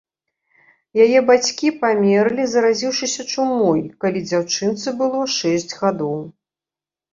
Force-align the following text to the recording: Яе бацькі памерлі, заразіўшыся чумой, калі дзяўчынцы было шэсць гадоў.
Яе 1.03 1.19
бацькі 1.27 1.69
памерлі, 1.83 2.47
заразіўшыся 2.55 3.27
чумой, 3.33 3.85
калі 4.05 4.25
дзяўчынцы 4.33 4.97
было 5.05 5.23
шэсць 5.39 5.71
гадоў. 5.85 6.19